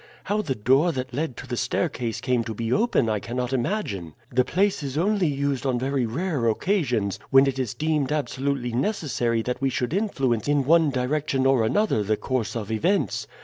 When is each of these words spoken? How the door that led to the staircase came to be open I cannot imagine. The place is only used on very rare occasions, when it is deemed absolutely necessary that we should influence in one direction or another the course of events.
How 0.23 0.41
the 0.41 0.55
door 0.55 0.91
that 0.93 1.13
led 1.13 1.37
to 1.37 1.45
the 1.47 1.55
staircase 1.55 2.21
came 2.21 2.43
to 2.45 2.55
be 2.55 2.73
open 2.73 3.07
I 3.07 3.19
cannot 3.19 3.53
imagine. 3.53 4.15
The 4.31 4.43
place 4.43 4.81
is 4.81 4.97
only 4.97 5.27
used 5.27 5.63
on 5.63 5.77
very 5.77 6.07
rare 6.07 6.49
occasions, 6.49 7.19
when 7.29 7.45
it 7.45 7.59
is 7.59 7.75
deemed 7.75 8.11
absolutely 8.11 8.71
necessary 8.73 9.43
that 9.43 9.61
we 9.61 9.69
should 9.69 9.93
influence 9.93 10.47
in 10.47 10.65
one 10.65 10.89
direction 10.89 11.45
or 11.45 11.63
another 11.63 12.01
the 12.01 12.17
course 12.17 12.55
of 12.55 12.71
events. 12.71 13.27